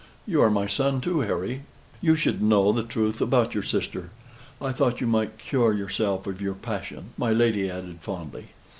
You 0.25 0.41
are 0.41 0.49
my 0.49 0.65
son, 0.65 0.99
too, 0.99 1.19
Harry. 1.19 1.61
You 2.01 2.15
should 2.15 2.41
know 2.41 2.71
the 2.71 2.81
truth 2.81 3.21
about 3.21 3.53
your 3.53 3.61
sister. 3.61 4.09
I 4.59 4.71
thought 4.71 4.99
you 4.99 5.05
might 5.05 5.37
cure 5.37 5.73
yourself 5.75 6.25
of 6.25 6.41
your 6.41 6.55
passion," 6.55 7.11
my 7.19 7.31
lady 7.31 7.69
added, 7.69 7.99
fondly. 8.01 8.45